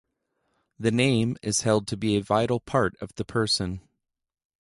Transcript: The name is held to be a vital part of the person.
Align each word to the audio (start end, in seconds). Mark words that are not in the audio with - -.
The 0.79 0.89
name 0.89 1.37
is 1.43 1.61
held 1.61 1.85
to 1.89 1.95
be 1.95 2.15
a 2.15 2.23
vital 2.23 2.59
part 2.59 2.95
of 2.99 3.13
the 3.17 3.23
person. 3.23 3.81